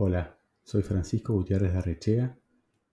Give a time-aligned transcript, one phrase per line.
[0.00, 2.38] Hola, soy Francisco Gutiérrez de Arrechea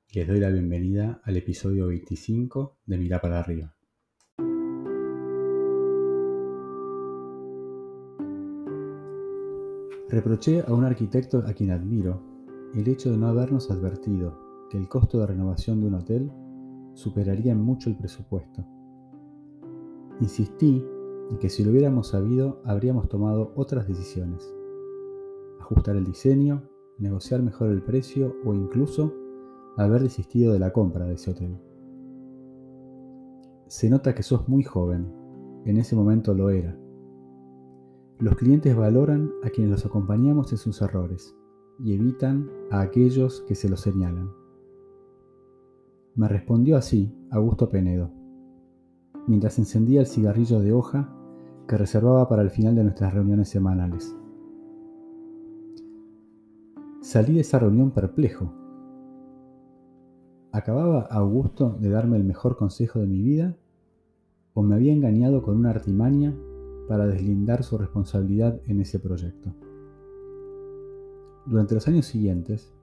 [0.09, 3.75] y les doy la bienvenida al episodio 25 de Mirá para arriba.
[10.10, 12.23] Reproché a un arquitecto a quien admiro
[12.73, 16.32] el hecho de no habernos advertido que el costo de renovación de un hotel
[16.96, 18.66] superaría mucho el presupuesto.
[20.22, 20.84] Insistí
[21.30, 24.52] en que si lo hubiéramos sabido habríamos tomado otras decisiones.
[25.60, 26.64] Ajustar el diseño,
[26.98, 29.14] negociar mejor el precio o incluso
[29.78, 31.57] haber desistido de la compra de ese hotel.
[33.67, 35.11] Se nota que sos muy joven,
[35.65, 36.77] en ese momento lo era.
[38.20, 41.35] Los clientes valoran a quienes los acompañamos en sus errores
[41.79, 44.29] y evitan a aquellos que se los señalan.
[46.15, 48.09] Me respondió así Augusto Penedo,
[49.27, 51.13] mientras encendía el cigarrillo de hoja
[51.67, 54.15] que reservaba para el final de nuestras reuniones semanales.
[57.05, 58.51] Salí de esa reunión perplejo.
[60.51, 63.55] ¿Acababa Augusto de darme el mejor consejo de mi vida?
[64.56, 66.36] ¿O me había engañado con una artimaña
[66.88, 69.53] para deslindar su responsabilidad en ese proyecto?
[71.45, 72.73] Durante los años siguientes,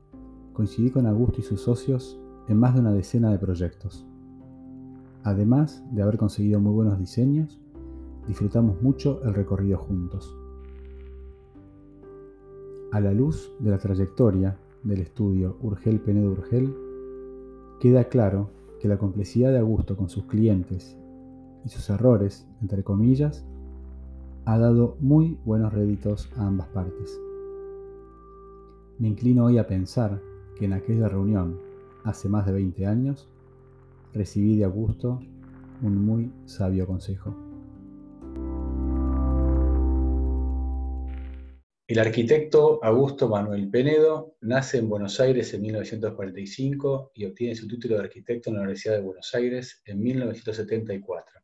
[0.52, 4.06] coincidí con Augusto y sus socios en más de una decena de proyectos.
[5.24, 7.60] Además de haber conseguido muy buenos diseños,
[8.28, 10.32] disfrutamos mucho el recorrido juntos.
[12.92, 16.76] A la luz de la trayectoria del estudio Urgel Penedo Urgel,
[17.80, 20.94] queda claro que la complejidad de Augusto con sus clientes
[21.64, 23.46] y sus errores, entre comillas,
[24.44, 27.18] ha dado muy buenos réditos a ambas partes.
[28.98, 30.20] Me inclino hoy a pensar
[30.58, 31.56] que en aquella reunión,
[32.04, 33.26] hace más de 20 años,
[34.12, 35.18] recibí de Augusto
[35.80, 37.34] un muy sabio consejo.
[41.88, 47.96] El arquitecto Augusto Manuel Penedo nace en Buenos Aires en 1945 y obtiene su título
[47.96, 51.40] de arquitecto en la Universidad de Buenos Aires en 1974.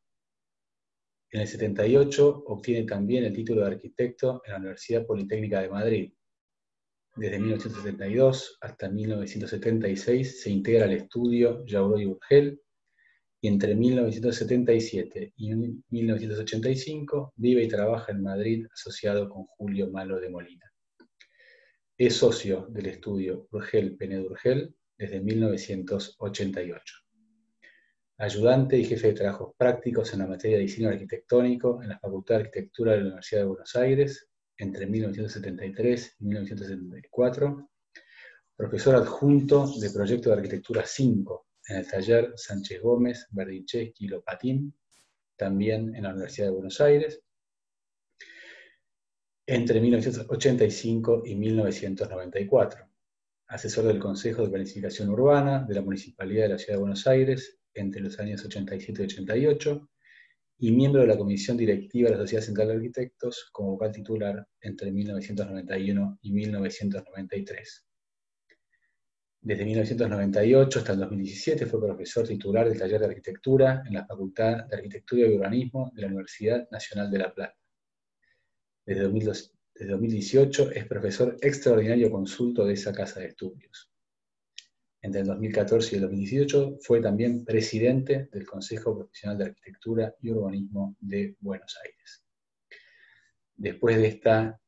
[1.31, 6.13] En el 78 obtiene también el título de arquitecto en la Universidad Politécnica de Madrid.
[7.17, 12.63] Desde 1972 hasta 1976 se integra al estudio Yauro y Urgel
[13.43, 20.73] entre 1977 y 1985 vive y trabaja en Madrid asociado con Julio Malo de Molina.
[21.97, 26.95] Es socio del estudio Urgel Penedo Urgel desde 1988.
[28.19, 32.37] Ayudante y jefe de trabajos prácticos en la materia de diseño arquitectónico en la Facultad
[32.37, 37.71] de Arquitectura de la Universidad de Buenos Aires entre 1973 y 1974.
[38.57, 44.75] Profesor adjunto de Proyecto de Arquitectura 5 en el taller Sánchez Gómez, Berdichevsky y Lopatín,
[45.37, 47.21] también en la Universidad de Buenos Aires,
[49.47, 52.87] entre 1985 y 1994.
[53.47, 57.59] Asesor del Consejo de Planificación Urbana de la Municipalidad de la Ciudad de Buenos Aires
[57.73, 59.89] entre los años 87 y 88,
[60.61, 64.47] y miembro de la Comisión Directiva de la Sociedad Central de Arquitectos como vocal titular
[64.61, 67.88] entre 1991 y 1993.
[69.49, 74.67] Desde 1998 hasta el 2017 fue profesor titular del taller de arquitectura en la Facultad
[74.67, 77.57] de Arquitectura y Urbanismo de la Universidad Nacional de La Plata.
[78.85, 83.91] Desde, 2018 es profesor extraordinario consulto de esa casa de estudios.
[85.01, 90.29] Entre el 2014 y el 2018 fue también presidente del Consejo Profesional de Arquitectura y
[90.29, 92.23] Urbanismo de Buenos Aires.
[93.57, 94.61] Después de esta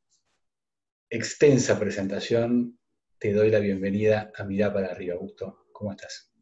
[1.11, 2.80] extensa presentación,
[3.21, 5.67] te doy la bienvenida a Mirá para arriba, Augusto.
[5.73, 6.33] ¿Cómo estás?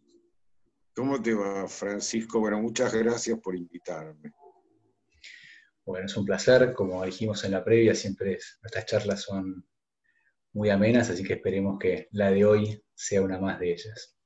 [0.95, 2.39] ¿Cómo te va, Francisco?
[2.39, 4.33] Bueno, muchas gracias por invitarme.
[5.85, 6.73] Bueno, es un placer.
[6.75, 9.67] Como dijimos en la previa, siempre nuestras charlas son
[10.53, 14.17] muy amenas, así que esperemos que la de hoy sea una más de ellas.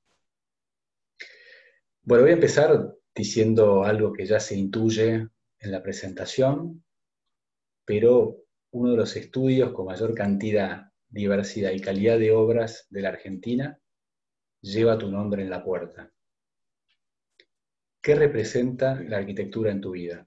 [2.02, 5.26] Bueno, voy a empezar diciendo algo que ya se intuye
[5.58, 6.84] en la presentación,
[7.86, 13.10] pero uno de los estudios con mayor cantidad diversidad y calidad de obras de la
[13.10, 13.78] Argentina,
[14.60, 16.10] lleva tu nombre en la puerta.
[18.02, 20.26] ¿Qué representa la arquitectura en tu vida?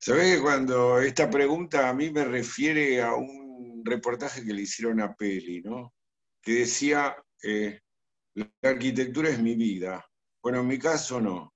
[0.00, 5.00] Sabes que cuando esta pregunta a mí me refiere a un reportaje que le hicieron
[5.00, 5.92] a Peli, ¿no?
[6.40, 7.80] Que decía, eh,
[8.34, 10.04] la arquitectura es mi vida.
[10.42, 11.54] Bueno, en mi caso no.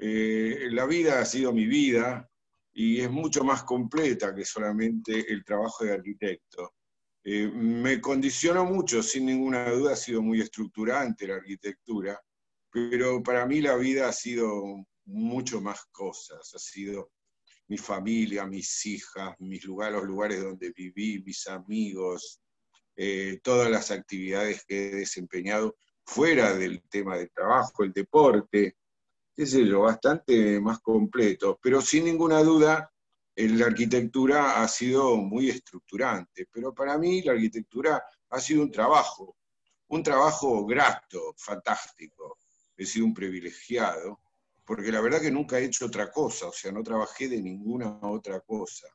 [0.00, 2.28] Eh, la vida ha sido mi vida,
[2.72, 6.74] y es mucho más completa que solamente el trabajo de arquitecto.
[7.24, 12.20] Eh, me condicionó mucho, sin ninguna duda ha sido muy estructurante la arquitectura,
[12.70, 17.10] pero para mí la vida ha sido mucho más cosas, ha sido
[17.68, 22.40] mi familia, mis hijas, mis lugares, los lugares donde viví, mis amigos,
[22.96, 28.76] eh, todas las actividades que he desempeñado fuera del tema del trabajo, el deporte,
[29.38, 32.92] qué sé yo, bastante más completo, pero sin ninguna duda
[33.36, 39.36] la arquitectura ha sido muy estructurante, pero para mí la arquitectura ha sido un trabajo,
[39.90, 42.38] un trabajo grato, fantástico.
[42.76, 44.20] He sido un privilegiado,
[44.64, 47.96] porque la verdad que nunca he hecho otra cosa, o sea, no trabajé de ninguna
[48.02, 48.88] otra cosa.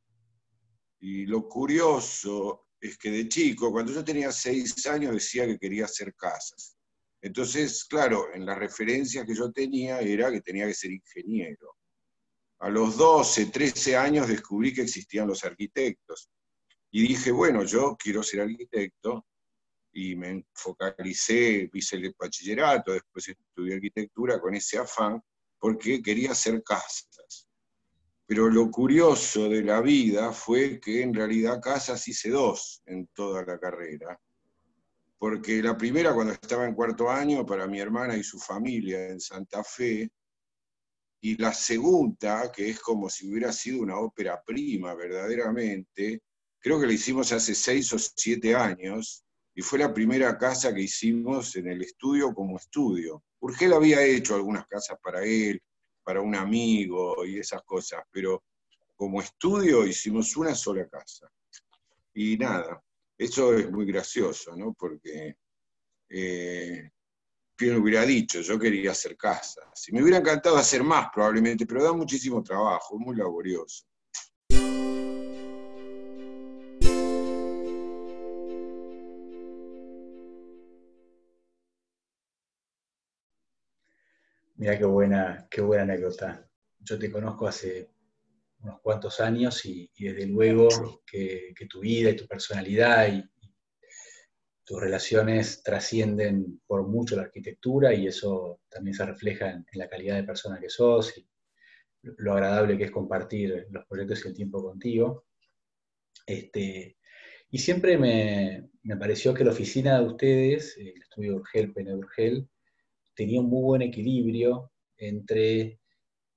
[0.99, 5.85] Y lo curioso es que de chico, cuando yo tenía seis años, decía que quería
[5.85, 6.75] hacer casas.
[7.23, 11.77] Entonces, claro, en las referencias que yo tenía era que tenía que ser ingeniero.
[12.59, 16.29] A los 12, 13 años descubrí que existían los arquitectos.
[16.91, 19.25] Y dije, bueno, yo quiero ser arquitecto.
[19.93, 25.23] Y me focalicé, hice el bachillerato, después estudié arquitectura con ese afán,
[25.57, 27.47] porque quería hacer casas.
[28.25, 33.45] Pero lo curioso de la vida fue que en realidad casas hice dos en toda
[33.45, 34.19] la carrera.
[35.23, 39.21] Porque la primera, cuando estaba en cuarto año, para mi hermana y su familia en
[39.21, 40.11] Santa Fe,
[41.21, 46.23] y la segunda, que es como si hubiera sido una ópera prima verdaderamente,
[46.59, 49.23] creo que la hicimos hace seis o siete años,
[49.55, 53.23] y fue la primera casa que hicimos en el estudio como estudio.
[53.39, 55.63] Urgel había hecho algunas casas para él,
[56.03, 58.43] para un amigo y esas cosas, pero
[58.97, 61.31] como estudio hicimos una sola casa.
[62.13, 62.83] Y nada,
[63.23, 64.73] eso es muy gracioso, ¿no?
[64.73, 65.37] Porque
[66.09, 66.91] eh,
[67.77, 69.87] hubiera dicho, yo quería hacer casas.
[69.87, 73.85] Y me hubiera encantado hacer más probablemente, pero da muchísimo trabajo, muy laborioso.
[84.55, 86.47] Mira qué buena, qué buena anécdota.
[86.79, 87.89] Yo te conozco hace
[88.63, 90.69] unos cuantos años y, desde luego
[91.05, 93.23] que, tu vida y tu personalidad y,
[94.65, 100.15] tus relaciones trascienden por mucho la arquitectura y eso también se refleja en, la calidad
[100.15, 101.27] de persona que sos y
[102.01, 105.25] lo agradable que es compartir los proyectos y el tiempo contigo.
[106.25, 106.97] Este,
[107.49, 112.47] y siempre me, pareció que la oficina de ustedes, el estudio Urgel, Pene Urgel,
[113.13, 115.81] tenía un muy buen equilibrio entre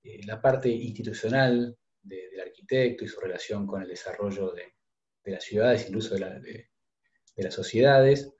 [0.03, 4.75] eh, la parte institucional del arquitecto y su relación con el desarrollo de,
[5.25, 6.69] las ciudades, incluso de,
[7.37, 8.33] las sociedades.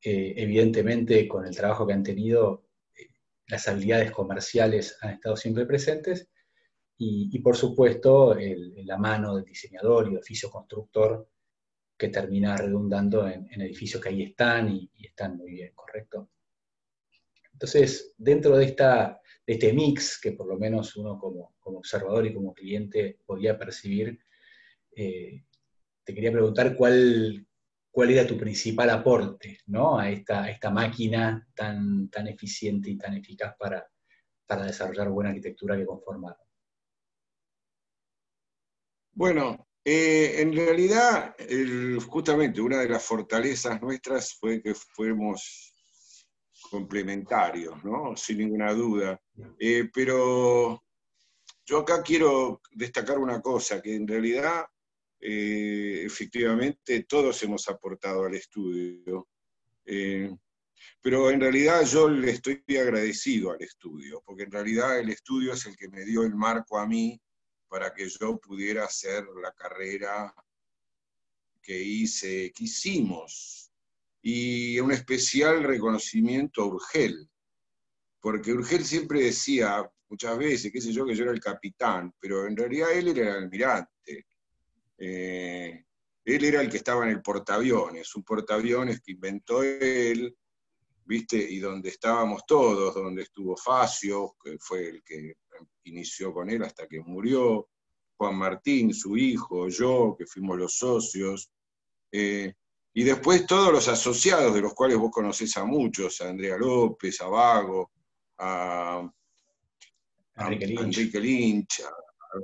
[0.00, 2.66] Eh, evidentemente, con el trabajo que han tenido,
[2.96, 3.08] eh,
[3.46, 6.28] las habilidades comerciales han estado siempre presentes.
[7.00, 11.30] Y, por supuesto, la mano del diseñador y oficio constructor
[11.96, 16.28] que termina redundando en, edificios que ahí están y, y están muy bien, ¿correcto?
[17.52, 22.52] Entonces, dentro de, esta, este mix que por lo menos uno como, observador y como
[22.52, 24.18] cliente podía percibir,
[24.94, 25.42] eh,
[26.04, 27.46] te quería preguntar cuál,
[27.90, 29.98] cuál era tu principal aporte ¿no?
[29.98, 33.90] a, esta, esta máquina tan, tan eficiente y tan eficaz para,
[34.46, 36.46] para desarrollar buena arquitectura que conformaron.
[39.12, 41.34] Bueno, eh, en realidad,
[42.06, 45.74] justamente una de las fortalezas nuestras fue que fuimos
[46.68, 48.16] complementarios, ¿no?
[48.16, 49.20] Sin ninguna duda.
[49.58, 50.82] Eh, pero
[51.64, 54.66] yo acá quiero destacar una cosa, que en realidad,
[55.20, 59.28] eh, efectivamente, todos hemos aportado al estudio.
[59.84, 60.34] Eh,
[61.00, 65.66] pero en realidad yo le estoy agradecido al estudio, porque en realidad el estudio es
[65.66, 67.20] el que me dio el marco a mí
[67.68, 70.34] para que yo pudiera hacer la carrera
[71.62, 73.67] que hice, que hicimos,
[74.22, 77.28] y un especial reconocimiento a Urgel,
[78.20, 82.46] porque Urgel siempre decía muchas veces, qué sé yo, que yo era el capitán, pero
[82.46, 84.26] en realidad él era el almirante.
[84.96, 85.84] Eh,
[86.24, 90.36] él era el que estaba en el portaaviones, un portaaviones que inventó él,
[91.04, 91.38] ¿viste?
[91.38, 95.36] Y donde estábamos todos, donde estuvo Facio, que fue el que
[95.84, 97.68] inició con él hasta que murió,
[98.16, 101.50] Juan Martín, su hijo, yo, que fuimos los socios.
[102.10, 102.52] Eh,
[102.94, 107.20] y después todos los asociados, de los cuales vos conocés a muchos, a Andrea López,
[107.20, 107.90] a Vago,
[108.38, 109.08] a,
[110.36, 111.80] Enrique, Lynch.
[111.80, 111.90] a,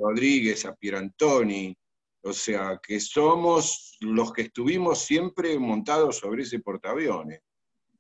[0.01, 1.77] Rodríguez, a Pierantoni,
[2.23, 7.41] o sea, que somos los que estuvimos siempre montados sobre ese portaaviones,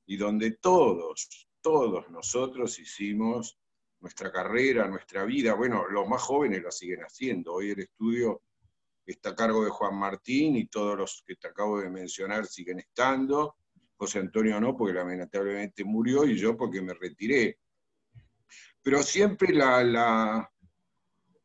[0.07, 1.29] y donde todos,
[1.61, 3.59] todos nosotros hicimos
[4.01, 8.43] nuestra carrera, nuestra vida, bueno, los más jóvenes lo siguen haciendo, hoy el estudio
[9.13, 12.79] está a cargo de Juan Martín y todos los que te acabo de mencionar siguen
[12.79, 13.57] estando.
[13.97, 17.59] José Antonio no, porque lamentablemente murió, y yo porque me retiré.
[18.83, 20.51] Pero siempre la,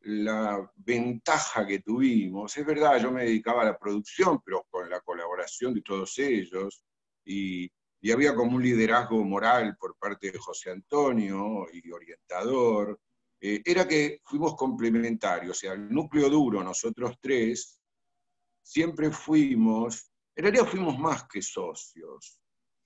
[0.02, 5.00] la, ventaja que tuvimos, es verdad, yo me dedicaba a la producción, pero con la
[5.02, 6.84] colaboración de todos ellos,
[7.26, 7.72] y,
[8.12, 13.00] había como un liderazgo moral por parte de José Antonio y orientador,
[13.42, 17.82] eh, era que fuimos complementarios, o sea, el núcleo duro, nosotros tres,
[18.62, 22.40] siempre fuimos, en realidad fuimos más que socios,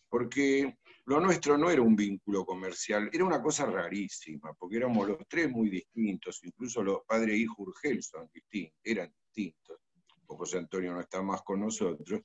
[0.07, 5.17] porque lo nuestro no era un vínculo comercial, era una cosa rarísima, porque éramos los
[5.27, 9.79] tres muy distintos, incluso los padres e hijos Urgel son distintos, eran distintos.
[10.25, 12.21] José Antonio no está más con nosotros,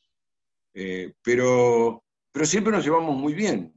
[0.72, 3.74] eh, pero, pero siempre nos llevamos muy bien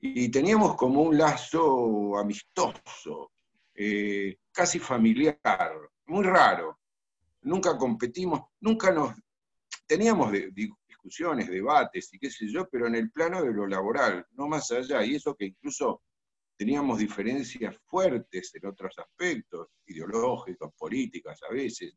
[0.00, 3.32] y teníamos como un lazo amistoso,
[3.74, 5.72] eh, casi familiar,
[6.06, 6.78] muy raro.
[7.42, 9.14] Nunca competimos, nunca nos...
[9.86, 14.48] Teníamos discusiones, debates y qué sé yo, pero en el plano de lo laboral, no
[14.48, 15.04] más allá.
[15.04, 16.02] Y eso que incluso
[16.56, 21.94] teníamos diferencias fuertes en otros aspectos, ideológicos, políticas a veces,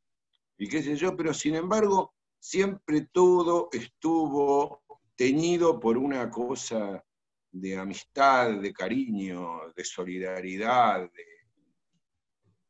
[0.58, 4.84] y qué sé yo, pero sin embargo, siempre todo estuvo
[5.16, 7.04] teñido por una cosa
[7.52, 11.37] de amistad, de cariño, de solidaridad, de,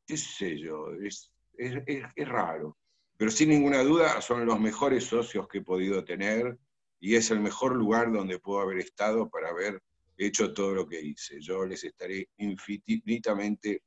[0.08, 2.78] qué sé yo, es, es, raro.
[3.18, 6.58] Pero sin ninguna duda son los mejores socios que he podido tener
[7.00, 9.82] y es el mejor lugar donde puedo haber estado para haber
[10.18, 11.40] hecho todo lo que hice.
[11.42, 13.84] Yo les estaré infinitamente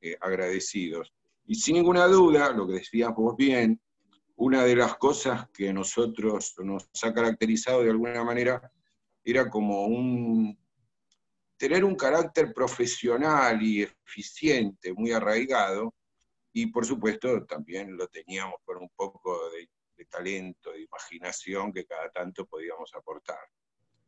[0.00, 1.12] eh, agradecidos.
[1.46, 3.80] Y sin ninguna duda, lo que decías vos bien,
[4.36, 8.72] una de las cosas que nosotros nos ha caracterizado de alguna manera
[9.22, 10.58] era como un
[11.60, 15.94] tener un carácter profesional y eficiente, muy arraigado,
[16.54, 19.68] y por supuesto también lo teníamos por un poco de,
[20.06, 23.36] talento, de imaginación que cada tanto podíamos aportar.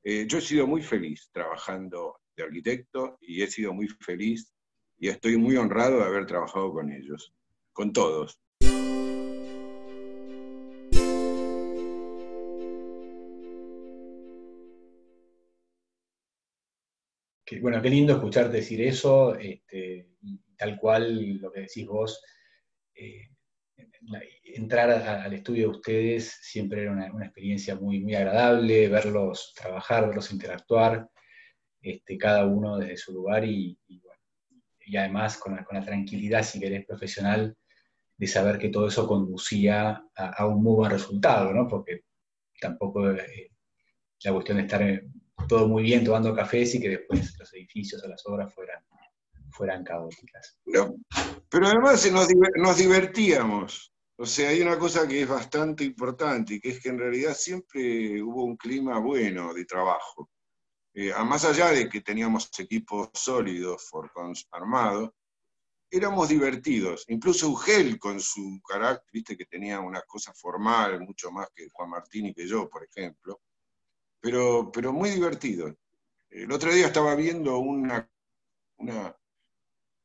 [0.02, 4.50] Eh, yo he sido muy feliz trabajando de arquitecto y he sido muy feliz
[4.98, 7.34] y estoy muy honrado de haber trabajado con ellos,
[7.74, 8.40] con todos.
[17.60, 20.08] Bueno, qué lindo escucharte decir eso, este,
[20.56, 22.22] tal cual lo que decís vos.
[22.94, 23.28] Eh,
[24.54, 30.32] entrar al estudio de ustedes siempre era una, experiencia muy, muy agradable, verlos trabajar, verlos
[30.32, 31.08] interactuar,
[31.80, 33.78] este, cada uno desde su lugar y,
[34.96, 37.56] además con la, tranquilidad, si querés, profesional,
[38.16, 41.66] de saber que todo eso conducía a, un muy buen resultado, ¿no?
[41.66, 42.02] Porque
[42.60, 43.50] tampoco eh,
[44.22, 45.02] la cuestión de estar
[45.48, 48.82] todo muy bien tomando cafés y que después los edificios o las obras fueran,
[49.50, 50.58] fueran caóticas.
[51.48, 53.92] pero además nos, nos divertíamos.
[54.16, 58.22] O sea, hay una cosa que es bastante importante, que es que en realidad siempre
[58.22, 60.30] hubo un clima bueno de trabajo.
[60.94, 65.10] Eh, más allá de que teníamos equipos sólidos, Forcons armados,
[65.90, 67.04] éramos divertidos.
[67.08, 71.90] Incluso Ugel, con su carácter, viste que tenía una cosa formal, mucho más que Juan
[71.90, 73.40] Martín y que yo, por ejemplo,
[74.22, 75.76] pero, pero muy divertido.
[76.30, 78.10] El otro día estaba viendo una,
[78.78, 79.14] una,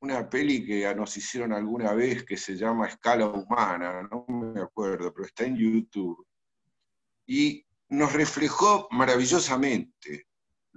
[0.02, 5.14] una peli que nos hicieron alguna vez que se llama Escala Humana, no me acuerdo,
[5.14, 6.28] pero está en YouTube.
[7.26, 10.28] Y nos reflejó maravillosamente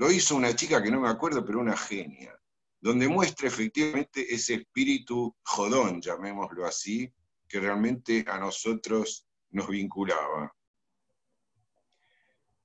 [0.00, 2.34] lo hizo una chica que no me acuerdo, pero una genia,
[2.80, 7.12] donde muestra efectivamente ese espíritu jodón, llamémoslo así,
[7.46, 10.56] que realmente a nosotros nos vinculaba.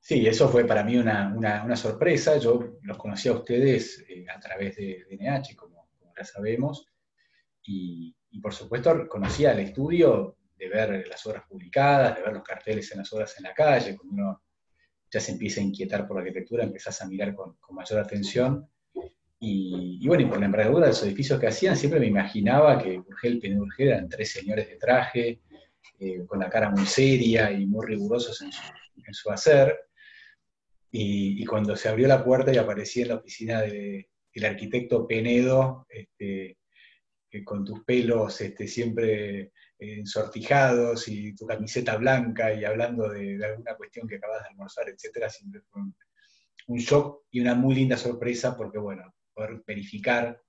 [0.07, 2.37] Sí, eso fue para mí una, sorpresa.
[2.37, 6.87] Yo los conocí a ustedes eh, a través de, NH, como, ya sabemos,
[7.63, 12.91] y, por supuesto conocía el estudio de ver las obras publicadas, de ver los carteles
[12.91, 14.43] en las obras en la calle, cuando uno
[15.09, 18.69] ya se empieza a inquietar por la arquitectura, empezás a mirar con, mayor atención.
[19.39, 22.99] Y, bueno, y por la envergadura de los edificios que hacían, siempre me imaginaba que
[22.99, 25.41] Urgel, y Urgel eran tres señores de traje,
[25.99, 28.51] eh, con la cara muy seria y muy rigurosos en
[29.11, 29.75] su, hacer.
[30.97, 36.57] Y, cuando se abrió la puerta y aparecía en la oficina del arquitecto Penedo, este,
[37.43, 44.07] con tus pelos este, siempre ensortijados y tu camiseta blanca y hablando de, alguna cuestión
[44.07, 48.77] que acabas de almorzar, etcétera, siempre fue un, shock y una muy linda sorpresa porque,
[48.77, 50.41] bueno, poder verificar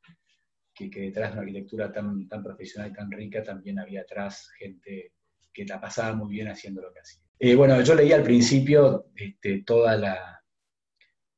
[0.72, 5.12] que, detrás de una arquitectura tan, tan profesional y tan rica también había atrás gente
[5.52, 7.25] que la pasaba muy bien haciendo lo que hacía.
[7.38, 9.94] Eh, bueno, yo leí al principio este, toda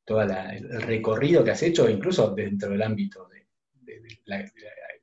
[0.06, 4.02] el recorrido que has hecho, incluso dentro del ámbito del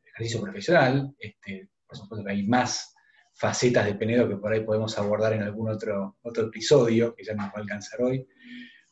[0.05, 2.95] ejercicio profesional, este, por supuesto que hay más
[3.33, 7.43] facetas de Penedo que por ahí podemos abordar en algún otro, episodio, que ya no
[7.43, 8.25] va a alcanzar hoy,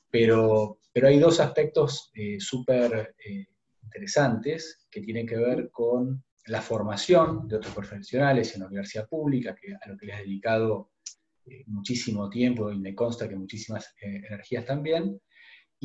[0.10, 3.48] pero, hay dos aspectos eh, súper eh,
[3.82, 9.56] interesantes que tienen que ver con la formación de otros profesionales en la universidad pública,
[9.56, 10.93] que, a lo que le has dedicado
[11.68, 15.20] muchísimo tiempo y me consta que muchísimas energías también.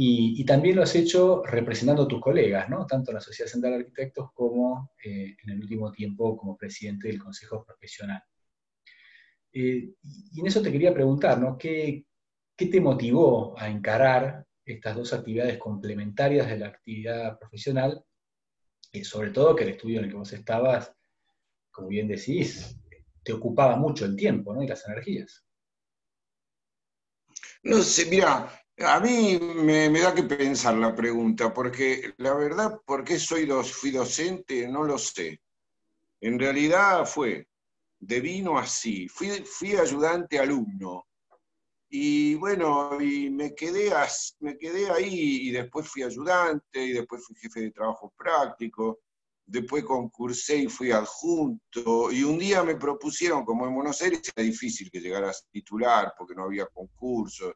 [0.00, 2.86] Y, también lo has hecho representando a tus colegas, ¿no?
[2.86, 7.18] tanto en la Sociedad Central de Arquitectos como en el último tiempo como presidente del
[7.18, 8.22] Consejo Profesional.
[9.50, 11.58] y en eso te quería preguntar, ¿no?
[11.58, 12.04] ¿Qué,
[12.58, 18.04] ¿Qué te motivó a encarar estas dos actividades complementarias de la actividad profesional?
[18.92, 20.92] Y sobre todo que el estudio en el que vos estabas,
[21.70, 22.76] como bien decís,
[23.22, 24.62] te ocupaba mucho el tiempo ¿no?
[24.62, 25.44] y las energías.
[27.62, 28.48] No sé, mira,
[28.78, 33.90] a mí me, da que pensar la pregunta, porque la verdad, ¿por qué soy fui
[33.90, 34.68] docente?
[34.68, 35.40] No lo sé.
[36.20, 37.48] En realidad fue,
[37.98, 41.06] de vino así, fui, fui ayudante alumno.
[41.90, 43.90] Y bueno, y me quedé,
[44.40, 49.00] me quedé ahí y después fui ayudante y después fui jefe de trabajo práctico
[49.48, 54.44] después concursé y fui adjunto, y un día me propusieron, como en Buenos Aires era
[54.44, 57.54] difícil que llegaras titular porque no había concursos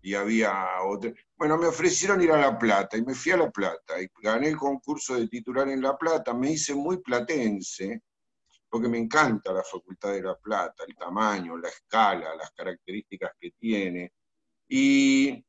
[0.00, 1.12] y había otro.
[1.36, 4.48] Bueno, me ofrecieron ir a La Plata y me fui a La Plata y gané
[4.48, 8.02] el concurso de titular en La Plata, me hice muy platense,
[8.68, 13.50] porque me encanta la Facultad de La Plata, el tamaño, la escala, las características que
[13.58, 14.12] tiene.
[14.68, 15.44] Y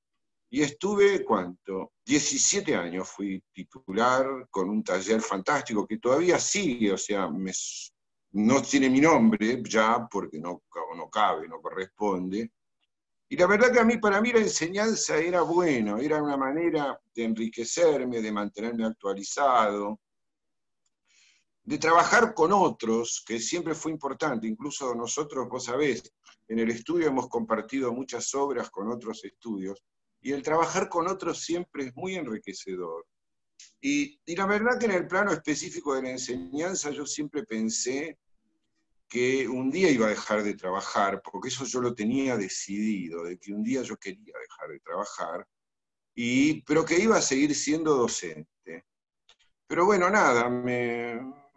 [0.53, 1.93] y estuve, ¿cuánto?
[2.05, 7.27] 17 años fui titular con un taller fantástico que todavía sigue, o sea,
[8.33, 10.61] no tiene mi nombre ya porque no,
[10.95, 12.51] no cabe, no corresponde.
[13.29, 17.01] Y la verdad que a mí, para mí la enseñanza era bueno, era una manera
[17.15, 19.99] de enriquecerme, de mantenerme actualizado,
[21.63, 24.45] de trabajar con otros, que siempre fue importante.
[24.45, 26.13] Incluso nosotros, vos sabés,
[26.47, 29.81] en el estudio hemos compartido muchas obras con otros estudios
[30.23, 33.05] y el trabajar con otros siempre es muy enriquecedor.
[33.81, 38.17] Y, la verdad que en el plano específico de la enseñanza yo siempre pensé
[39.09, 43.37] que un día iba a dejar de trabajar, porque eso yo lo tenía decidido, de
[43.37, 45.45] que un día yo quería dejar de trabajar,
[46.15, 48.85] y, pero que iba a seguir siendo docente.
[49.67, 50.47] Pero bueno, nada,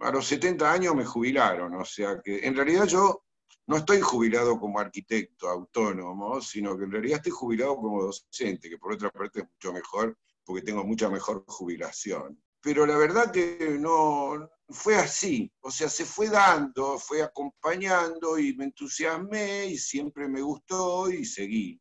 [0.01, 3.26] a los 70 años me jubilaron, o sea que en realidad yo
[3.67, 8.79] no estoy jubilado como arquitecto autónomo, sino que en realidad estoy jubilado como docente, que
[8.79, 12.41] por otra parte es mucho mejor porque tengo mucha mejor jubilación.
[12.63, 18.57] Pero la verdad que no fue así, o sea, se fue dando, fue acompañando y
[18.57, 21.81] me entusiasmé y siempre me gustó y seguí.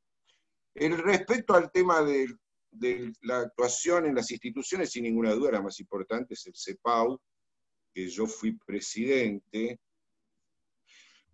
[0.74, 2.28] El respecto al tema de,
[2.72, 7.20] de la actuación en las instituciones, sin ninguna duda la más importante es el CEPAU,
[7.94, 9.80] que yo fui presidente,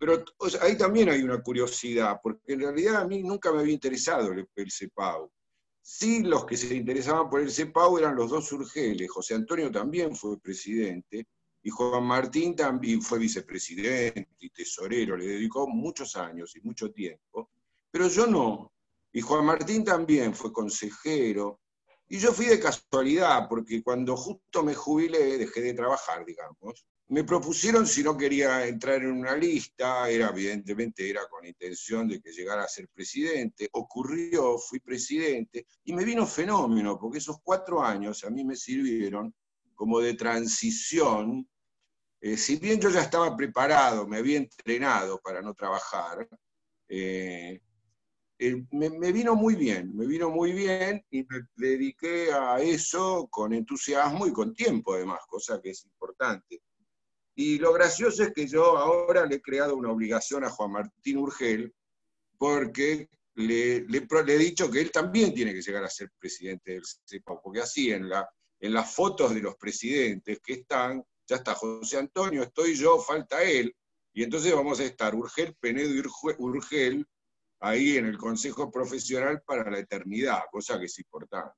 [0.02, 0.26] pero
[0.62, 4.72] ahí también hay una curiosidad, porque en realidad a mí nunca me había interesado el,
[4.72, 5.32] CEPAU.
[5.80, 9.12] Sí, los que se interesaban por el CEPAU eran los dos Urgeles.
[9.12, 11.28] José Antonio también fue presidente
[11.62, 15.16] y Juan Martín también fue vicepresidente y tesorero.
[15.16, 17.52] Le dedicó muchos años y mucho tiempo.
[17.92, 18.74] Pero yo no.
[19.14, 21.60] Y Juan Martín también fue consejero.
[22.08, 27.26] Y yo fui de casualidad, porque cuando justo me jubilé, dejé de trabajar, digamos, me
[27.26, 32.32] propusieron si no quería entrar en una lista, era evidentemente era con intención de que
[32.32, 38.24] llegara a ser presidente, ocurrió, fui presidente, y me vino fenómeno, porque esos cuatro años
[38.24, 39.36] a mí me sirvieron
[39.76, 41.45] como de transición,
[42.21, 46.30] eh, si bien yo ya estaba preparado, me había entrenado para no trabajar,
[46.88, 47.60] eh,
[48.39, 53.28] eh, me, me, vino muy bien, me vino muy bien y me dediqué a eso
[53.30, 56.62] con entusiasmo y con tiempo además, cosa que es importante.
[57.36, 61.17] Y lo gracioso es que yo ahora le he creado una obligación a Juan Martín
[61.17, 61.74] Urgel
[62.38, 67.41] porque le, he dicho que él también tiene que llegar a ser presidente del CEPAU,
[67.41, 68.10] porque así en,
[68.60, 73.41] en las fotos de los presidentes que están, ya está José Antonio, estoy yo, falta
[73.44, 73.74] él,
[74.13, 76.04] y entonces vamos a estar Urgel, Penedo y
[76.39, 77.08] Urgel
[77.62, 81.54] ahí en el Consejo Profesional para la eternidad, cosa que es importante.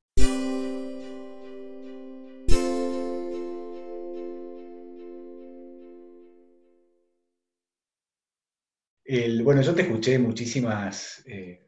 [9.44, 11.68] Bueno, yo te escuché muchísimas eh,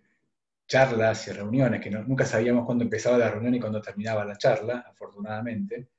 [0.67, 4.85] charlas y reuniones, que nunca sabíamos cuándo empezaba la reunión y cuándo terminaba la charla,
[4.87, 5.89] afortunadamente.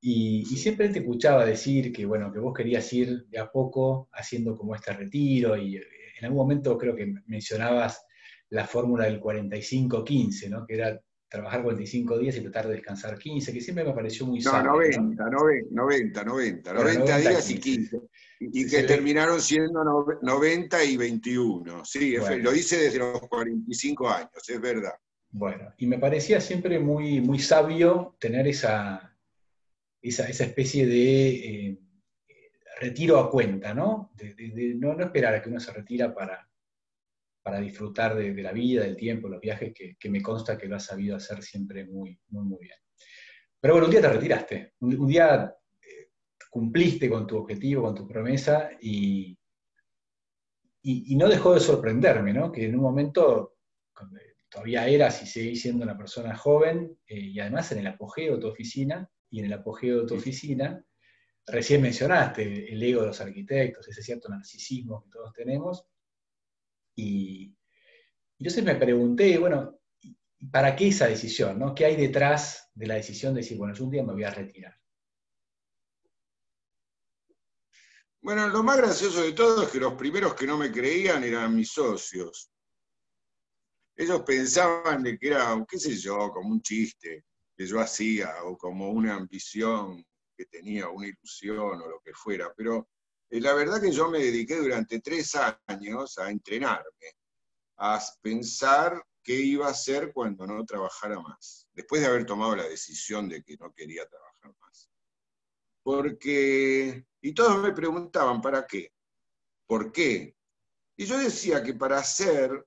[0.00, 4.56] Y, siempre te escuchaba decir que, bueno, que vos querías ir de a poco haciendo
[4.56, 5.84] como este retiro y eh,
[6.18, 8.04] en algún momento creo que mencionabas
[8.48, 10.66] la fórmula del 45-15, ¿no?
[10.66, 14.40] Que era trabajar 45 días y tratar de descansar 15, que siempre me pareció muy
[14.40, 18.00] No, 90, 90, 90, 90, días y 15.
[18.52, 19.82] Y, que terminaron siendo
[20.20, 21.84] 90 y 21.
[21.84, 24.94] Sí, lo hice desde los 45 años, es verdad.
[25.30, 29.16] Bueno, y me parecía siempre muy, muy sabio tener esa,
[30.02, 31.78] esa, especie de eh,
[32.80, 34.12] retiro a cuenta, ¿no?
[34.14, 36.46] De, no, no esperar a que uno se retira para,
[37.42, 40.84] para disfrutar de, la vida, del tiempo, los viajes, que, me consta que lo has
[40.84, 42.76] sabido hacer siempre muy, muy, muy bien.
[43.60, 45.54] Pero bueno, un día te retiraste, un, día
[46.52, 49.38] cumpliste con tu objetivo, con tu promesa, y,
[50.82, 52.52] y, no dejó de sorprenderme, ¿no?
[52.52, 53.56] Que en un momento,
[54.50, 58.42] todavía eras y seguís siendo una persona joven, eh, y además en el apogeo de
[58.42, 60.84] tu oficina, y en el apogeo de tu oficina,
[61.46, 65.86] recién mencionaste el ego de los arquitectos, ese cierto narcisismo que todos tenemos,
[66.94, 67.56] y,
[68.38, 69.80] entonces me pregunté, bueno,
[70.50, 71.58] ¿para qué esa decisión?
[71.58, 71.74] ¿no?
[71.74, 74.30] ¿Qué hay detrás de la decisión de decir, bueno, yo un día me voy a
[74.30, 74.81] retirar?
[78.22, 81.56] Bueno, lo más gracioso de todo es que los primeros que no me creían eran
[81.56, 82.52] mis socios.
[83.96, 87.24] Ellos pensaban de que era, qué sé yo, como un chiste
[87.56, 90.06] que yo hacía o como una ambición
[90.36, 92.88] que tenía, una ilusión o lo que fuera, pero
[93.28, 95.32] eh, la verdad que yo me dediqué durante tres
[95.66, 97.16] años a entrenarme,
[97.78, 102.68] a pensar qué iba a hacer cuando no trabajara más, después de haber tomado la
[102.68, 104.88] decisión de que no quería trabajar más.
[105.82, 108.92] Porque, y todos me preguntaban, ¿para qué?
[109.66, 110.36] ¿Por qué?
[110.96, 112.66] Y yo decía que para hacer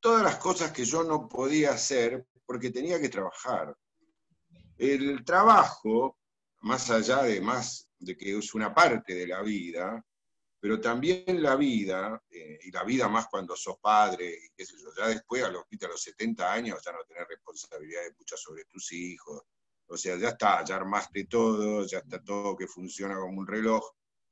[0.00, 3.76] todas las cosas que yo no podía hacer porque tenía que trabajar.
[4.76, 6.18] El trabajo,
[6.62, 10.04] más allá de más de que es una parte de la vida,
[10.58, 14.76] pero también la vida, eh, y la vida más cuando sos padre, y qué sé
[14.78, 18.64] yo, ya después a los, a los 70 años ya no tenés responsabilidades muchas sobre
[18.64, 19.42] tus hijos,
[19.90, 23.82] o sea, ya está, ya armaste todo, ya está todo que funciona como un reloj,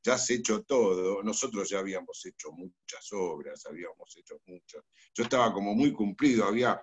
[0.04, 5.52] ya has hecho todo, nosotros ya habíamos hecho muchas obras, habíamos hecho muchas, yo estaba
[5.52, 6.80] como muy cumplido, había,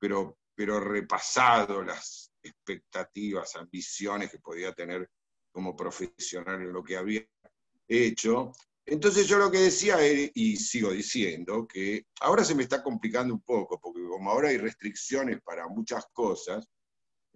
[0.00, 5.08] pero, pero repasado las expectativas, ambiciones que podía tener
[5.52, 7.24] como profesional en lo que había
[7.86, 8.52] hecho.
[8.84, 13.42] Entonces yo lo que decía, y sigo diciendo, que ahora se me está complicando un
[13.42, 16.66] poco, porque como ahora hay restricciones para muchas cosas,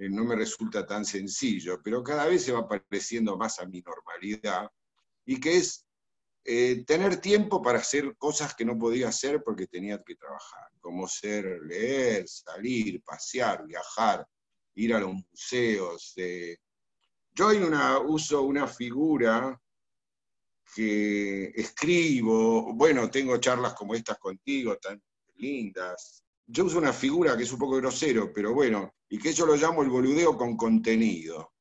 [0.03, 3.81] eh, no me resulta tan sencillo, pero cada vez se va pareciendo más a mi
[3.81, 4.69] normalidad,
[5.25, 5.87] y que es
[6.45, 11.07] eh, tener tiempo para hacer cosas que no podía hacer porque tenía que trabajar, como
[11.07, 14.27] ser, leer, salir, pasear, viajar,
[14.75, 16.57] ir a los museos, eh,
[17.33, 17.51] yo
[18.05, 19.59] uso una figura
[20.75, 25.01] que escribo, bueno, tengo charlas como estas contigo, tan
[25.37, 26.25] lindas.
[26.47, 29.57] Yo uso una figura que es un poco grosero, pero bueno, y que yo lo
[29.57, 31.53] llamo el boludeo con contenido.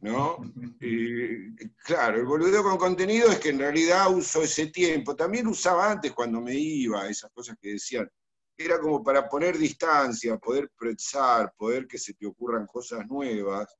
[0.00, 0.36] ¿no?
[1.84, 5.16] claro, el boludeo con contenido es que en realidad uso ese tiempo.
[5.16, 8.08] También usaba antes cuando me iba, esas cosas que decían.
[8.56, 13.76] Era como para poner distancia, poder pensar, poder que se te ocurran cosas nuevas.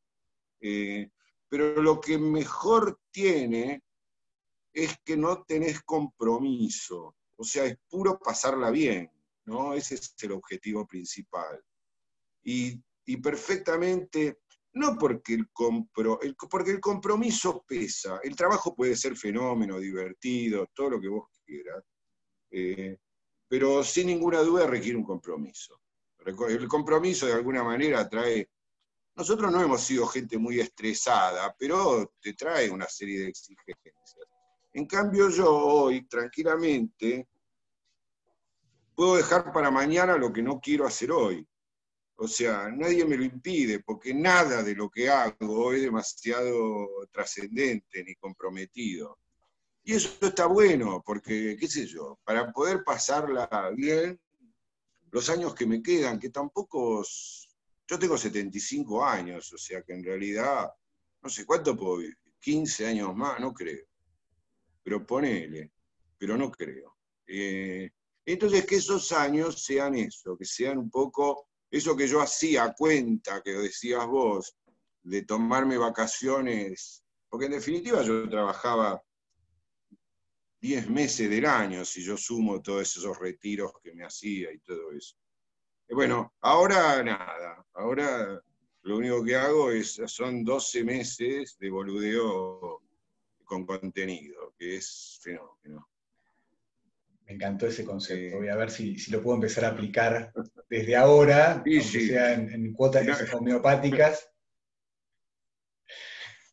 [0.60, 1.08] Eh,
[1.48, 3.84] pero lo que mejor tiene
[4.72, 9.08] es que no tenés compromiso, o sea, es puro pasarla bien,
[9.44, 9.72] ¿no?
[9.72, 11.62] Ese es el objetivo principal.
[12.42, 12.82] Y,
[13.20, 14.40] perfectamente,
[14.74, 16.18] no porque el, compro,
[16.50, 21.84] porque el compromiso pesa, el trabajo puede ser fenómeno, divertido, todo lo que vos quieras,
[22.50, 22.98] eh,
[23.48, 25.80] pero sin ninguna duda requiere un compromiso.
[26.48, 28.48] El compromiso de alguna manera trae
[29.16, 33.94] nosotros no hemos sido gente muy estresada, pero te trae una serie de exigencias.
[34.72, 37.28] En cambio yo hoy, tranquilamente,
[38.94, 41.46] puedo dejar para mañana lo que no quiero hacer hoy.
[42.16, 48.04] O sea, nadie me lo impide, porque nada de lo que hago es demasiado trascendente
[48.04, 49.18] ni comprometido.
[49.82, 54.18] Y eso está bueno, porque, qué sé yo, para poder pasarla bien,
[55.10, 57.04] los años que me quedan, que tampoco
[57.86, 60.70] yo tengo 75 años, o sea que en realidad,
[61.22, 63.86] no sé cuánto puedo vivir, 15 años más, no creo.
[64.82, 65.72] Pero ponele,
[66.18, 66.96] pero no creo.
[67.26, 67.90] Eh,
[68.24, 73.42] entonces, que esos años sean eso, que sean un poco eso que yo hacía cuenta,
[73.42, 74.56] que decías vos,
[75.02, 79.02] de tomarme vacaciones, porque en definitiva yo trabajaba
[80.60, 84.92] 10 meses del año, si yo sumo todos esos retiros que me hacía y todo
[84.92, 85.16] eso.
[85.88, 88.40] Bueno, ahora nada, ahora
[88.82, 92.82] lo único que hago es, son 12 meses de boludeo
[93.44, 95.88] con contenido, que es fenómeno.
[97.26, 98.36] Me encantó ese concepto.
[98.36, 100.32] Voy a ver si, lo puedo empezar a aplicar
[100.68, 104.30] desde ahora, aunque sea en, cuotas homeopáticas.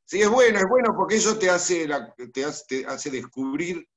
[0.06, 1.88] Sí, es bueno, es bueno porque eso te hace,
[2.34, 3.88] te hace descubrir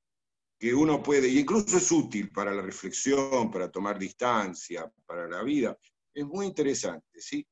[0.57, 5.43] que uno puede, y incluso es útil para la reflexión, para tomar distancia, para la
[5.43, 5.77] vida.
[6.13, 7.45] Es muy interesante, ¿sí?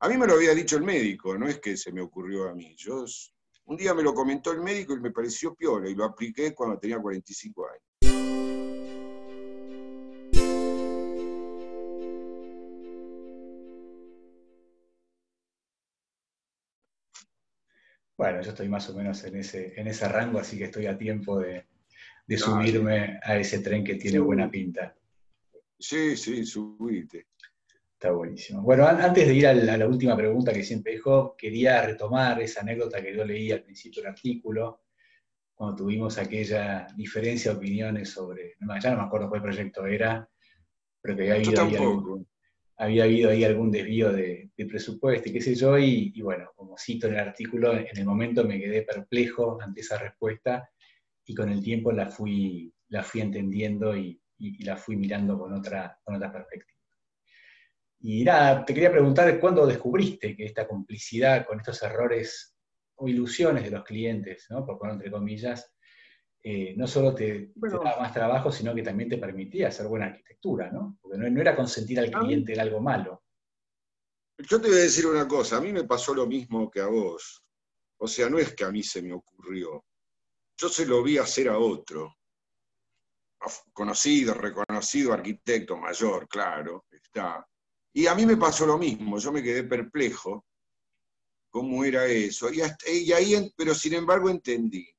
[0.00, 2.54] A mí me lo había dicho el médico, no es que se me ocurrió a
[2.54, 2.74] mí.
[2.76, 3.04] Yo,
[3.66, 6.78] un día me lo comentó el médico y me pareció piola y lo apliqué cuando
[6.78, 7.82] tenía 45 años.
[18.24, 20.96] Bueno, yo estoy más o menos en ese, en ese rango, así que estoy a
[20.96, 21.66] tiempo de,
[22.38, 24.96] subirme a ese tren que tiene buena pinta.
[25.78, 27.26] Sí, sí, subite.
[27.92, 28.62] Está buenísimo.
[28.62, 33.02] Bueno, antes de ir a la, última pregunta que siempre dejó, quería retomar esa anécdota
[33.02, 34.84] que yo leí al principio del artículo,
[35.54, 40.26] cuando tuvimos aquella diferencia de opiniones sobre, ya no me acuerdo cuál proyecto era,
[41.02, 42.26] pero que había habido, ahí algún,
[42.76, 47.06] había habido ahí algún desvío de, presupuesto y qué sé yo, y, bueno, como cito
[47.06, 50.68] en el artículo, en el momento me quedé perplejo ante esa respuesta
[51.24, 54.20] y con el tiempo la fui, la fui entendiendo y,
[54.60, 56.78] la fui mirando con otra, con otra perspectiva.
[58.00, 62.54] Y nada, te quería preguntar, ¿cuándo descubriste que esta complicidad con estos errores
[62.96, 64.66] o ilusiones de los clientes, ¿no?
[64.66, 65.73] por poner entre comillas,
[66.46, 70.70] eh, no solo te, daba más trabajo, sino que también te permitía hacer buena arquitectura,
[70.70, 70.98] ¿no?
[71.00, 73.22] Porque no, era consentir al cliente en algo malo.
[74.36, 76.86] Yo te voy a decir una cosa, a mí me pasó lo mismo que a
[76.86, 77.42] vos.
[77.96, 79.86] O sea, no es que a mí se me ocurrió.
[80.58, 82.14] Yo se lo vi hacer a otro.
[83.72, 87.46] Conocido, reconocido arquitecto mayor, claro, está.
[87.94, 90.44] Y a mí me pasó lo mismo, yo me quedé perplejo
[91.48, 92.50] cómo era eso.
[92.52, 92.60] Y,
[93.12, 94.93] ahí, pero sin embargo entendí.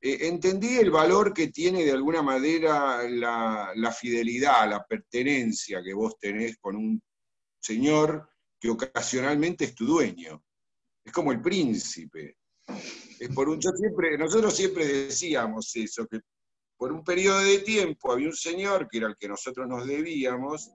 [0.00, 6.18] Eh, entendí el valor que tiene de alguna manera la, fidelidad, la pertenencia que vos
[6.18, 7.02] tenés con un
[7.58, 8.28] señor
[8.60, 10.42] que ocasionalmente es tu dueño.
[11.04, 12.36] Es como el príncipe.
[13.18, 16.20] Es por un, siempre, nosotros siempre decíamos eso, que
[16.76, 20.70] por un periodo de tiempo había un señor que era el que nosotros nos debíamos,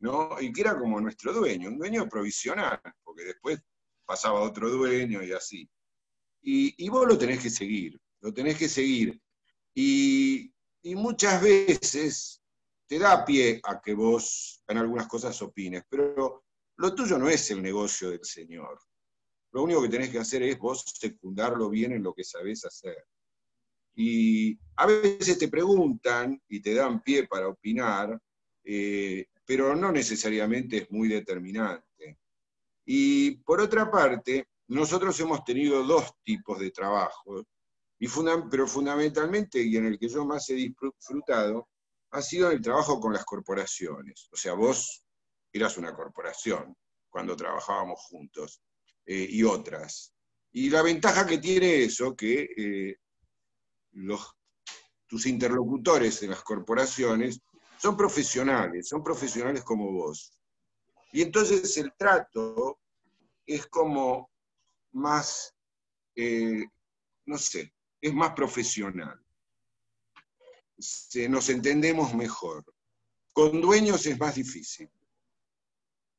[0.00, 0.40] ¿no?
[0.40, 3.60] Y que era como nuestro dueño, un dueño provisional, porque después
[4.04, 5.68] pasaba otro dueño y así.
[6.40, 9.20] Y, vos lo tenés que seguir, lo tenés que seguir.
[9.74, 10.52] Y,
[10.94, 12.40] muchas veces
[12.86, 16.44] te da pie a que vos en algunas cosas opines, pero
[16.76, 18.80] lo tuyo no es el negocio del Señor.
[19.52, 23.04] Lo único que tenés que hacer es vos secundarlo bien en lo que sabés hacer.
[23.94, 28.18] Y a veces te preguntan y te dan pie para opinar,
[28.64, 32.18] eh, pero no necesariamente es muy determinante.
[32.86, 37.44] Y por otra parte, nosotros hemos tenido dos tipos de trabajo,
[38.50, 41.68] pero fundamentalmente, y en el que yo más he disfrutado,
[42.10, 44.28] ha sido el trabajo con las corporaciones.
[44.32, 45.04] O sea, vos
[45.52, 46.76] eras una corporación
[47.10, 48.62] cuando trabajábamos juntos,
[49.10, 50.12] eh, y otras.
[50.52, 52.96] Y la ventaja que tiene eso, que eh,
[53.92, 54.36] los,
[55.06, 57.40] tus interlocutores en las corporaciones
[57.78, 60.30] son profesionales, son profesionales como vos.
[61.10, 62.80] Y entonces el trato
[63.46, 64.30] es como
[64.92, 65.54] más,
[66.14, 66.66] eh,
[67.24, 69.20] no sé, es más profesional.
[70.78, 72.64] Se, nos entendemos mejor.
[73.32, 74.88] Con dueños es más difícil.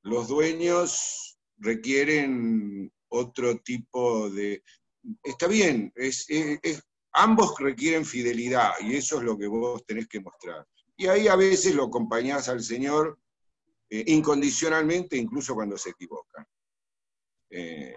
[0.01, 4.63] Los dueños requieren otro tipo de...
[5.23, 5.93] Está bien,
[7.13, 10.67] ambos requieren fidelidad y eso es lo que vos tenés que mostrar.
[10.97, 13.19] Y ahí a veces lo acompañás al Señor
[13.89, 16.47] eh, incondicionalmente, incluso cuando se equivoca.
[17.49, 17.95] Eh,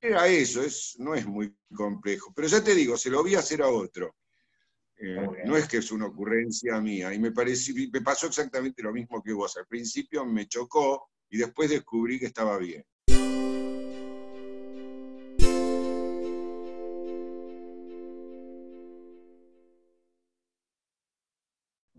[0.00, 2.32] era eso, es, no es muy complejo.
[2.34, 4.16] Pero ya te digo, se lo vi hacer a otro.
[4.96, 7.12] Eh, no es que es una ocurrencia mía.
[7.12, 9.56] Y me, pareció, me pasó exactamente lo mismo que vos.
[9.56, 12.84] Al principio me chocó y después descubrí que estaba bien.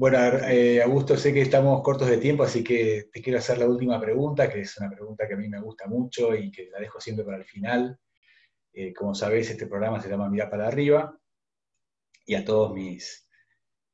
[0.01, 3.67] Bueno, eh, Augusto, sé que estamos cortos de tiempo, así que te quiero hacer la
[3.67, 6.79] última pregunta, que es una pregunta que a mí me gusta mucho y que la
[6.79, 7.99] dejo siempre para el final.
[8.73, 11.15] Eh, como sabés, este programa se llama Mirar para arriba
[12.25, 13.29] y a todos mis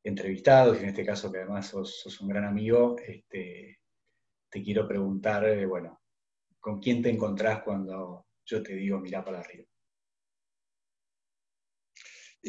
[0.01, 3.81] entrevistados, y en este caso que además sos, un gran amigo, este,
[4.49, 5.99] te quiero preguntar, eh, bueno,
[6.57, 9.67] ¿con quién te encontrás cuando yo te digo mirar para arriba?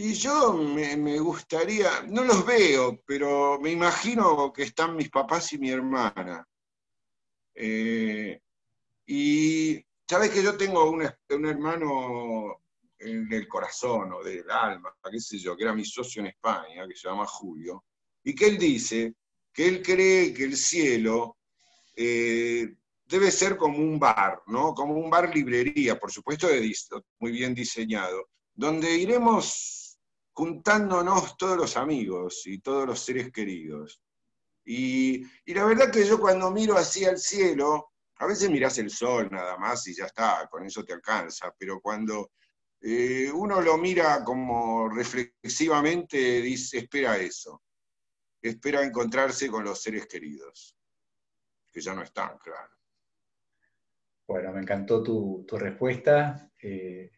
[0.00, 5.58] Y yo me, gustaría, no los veo, pero me imagino que están mis papás y
[5.58, 6.46] mi hermana.
[7.52, 8.40] Eh,
[9.06, 12.62] y sabes que yo tengo un, hermano
[12.96, 16.86] en el corazón o del alma, qué sé yo, que era mi socio en España,
[16.86, 17.84] que se llama Julio,
[18.22, 19.14] y que él dice
[19.52, 21.38] que él cree que el cielo
[21.96, 22.72] eh,
[23.04, 24.74] debe ser como un bar, ¿no?
[24.74, 26.46] Como un bar librería, por supuesto,
[27.18, 29.77] muy bien diseñado, donde iremos
[30.38, 34.00] juntándonos todos los amigos y todos los seres queridos.
[34.64, 39.28] Y, la verdad que yo cuando miro hacia el cielo, a veces miras el sol
[39.32, 42.30] nada más y ya está, con eso te alcanza, pero cuando
[42.80, 47.64] eh, uno lo mira como reflexivamente, dice, espera eso,
[48.40, 50.76] espera encontrarse con los seres queridos,
[51.72, 52.76] que ya no están, claro.
[54.24, 56.48] Bueno, me encantó tu, respuesta.
[56.62, 57.17] Eh,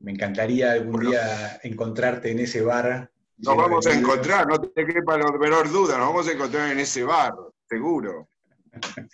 [0.00, 3.10] Me encantaría algún día encontrarte en ese bar.
[3.38, 6.78] Nos vamos a encontrar, no te quepa la menor duda, nos vamos a encontrar en
[6.78, 7.34] ese bar,
[7.68, 8.28] seguro.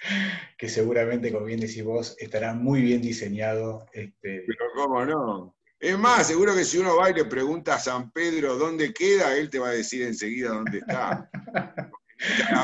[0.59, 3.87] que seguramente, como bien decís vos, estará muy bien diseñado.
[3.93, 4.45] Este...
[4.47, 5.55] Pero cómo no.
[5.79, 9.37] Es más, seguro que si uno va y le pregunta a San Pedro dónde queda,
[9.37, 11.29] él te va a decir enseguida dónde está.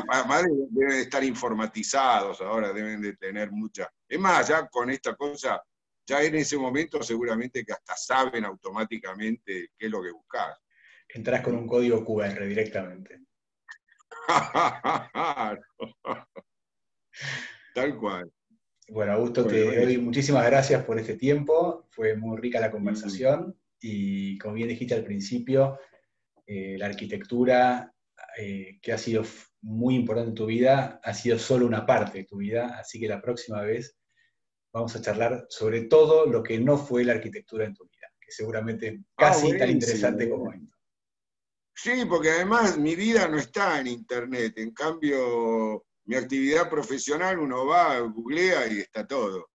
[0.09, 3.91] Además deben estar informatizados ahora, deben de tener mucha.
[4.09, 5.61] Es más, ya con esta cosa,
[6.09, 10.57] ya en ese momento seguramente que hasta saben automáticamente qué es lo que buscas.
[11.09, 13.21] Entrás con un código QR directamente.
[17.75, 18.33] Tal cual.
[18.89, 21.87] Bueno, Augusto, te doy muchísimas gracias por este tiempo.
[21.91, 25.79] Fue muy rica la conversación y como bien dijiste al principio,
[26.47, 27.95] eh, la arquitectura
[28.39, 29.25] eh, que ha sido
[29.61, 33.09] muy importante en tu vida ha sido solo una parte de tu vida, así que
[33.09, 33.99] la próxima vez
[34.79, 38.31] vamos a charlar sobre todo lo que no fue la arquitectura en tu vida, que
[38.31, 40.77] seguramente ah, casi tan interesante como esto.
[41.75, 47.67] Sí, porque además mi vida no está en internet, en cambio mi actividad profesional uno
[47.67, 49.51] va, googlea y está todo.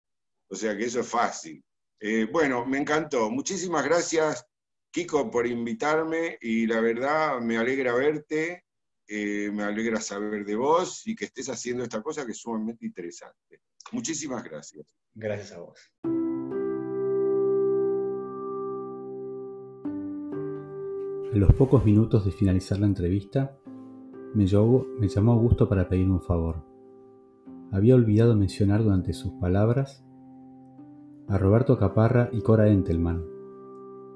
[0.49, 1.63] O sea que eso es fácil.
[1.99, 3.29] Eh, bueno, me encantó.
[3.29, 4.45] Muchísimas gracias,
[4.91, 8.65] Kiko, por invitarme y la verdad me alegra verte,
[9.07, 12.85] eh, me alegra saber de vos y que estés haciendo esta cosa que es sumamente
[12.85, 13.61] interesante.
[13.91, 14.98] Muchísimas gracias.
[15.15, 15.91] Gracias a vos.
[21.31, 23.55] A los pocos minutos de finalizar la entrevista,
[24.33, 26.63] me, llamó Augusto para pedirme un favor.
[27.71, 30.03] Había olvidado mencionar durante sus palabras
[31.27, 33.23] a Roberto Caparra y Cora Entelman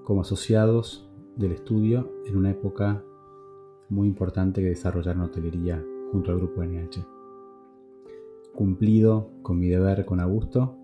[0.04, 3.04] como asociados del estudio en una época
[3.90, 7.06] muy importante que desarrollaron hotelería junto al grupo NH.
[8.56, 10.78] Cumplido con mi deber con Augusto,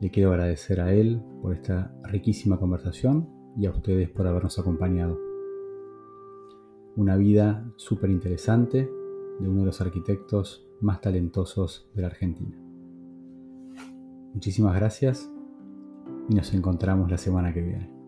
[0.00, 5.18] le quiero agradecer a él por esta riquísima conversación y a ustedes por habernos acompañado
[6.96, 8.90] una vida súper interesante
[9.38, 12.56] de uno de los arquitectos más talentosos de la Argentina.
[14.34, 15.30] Muchísimas gracias
[16.28, 17.99] y nos encontramos la semana que viene.